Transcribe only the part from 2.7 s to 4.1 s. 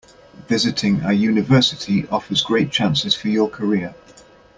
chances for your career.